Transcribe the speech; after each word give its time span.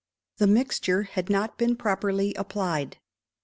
The 0.37 0.47
mixture 0.47 1.03
had 1.03 1.29
not 1.29 1.59
been 1.59 1.75
properly 1.75 2.33
applied. 2.33 2.97